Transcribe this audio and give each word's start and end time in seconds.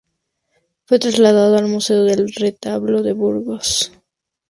Fue 0.85 0.97
trasladado 0.97 1.57
al 1.59 1.67
Museo 1.67 2.01
del 2.05 2.33
Retablo 2.33 3.03
de 3.03 3.13
Burgos. 3.13 3.91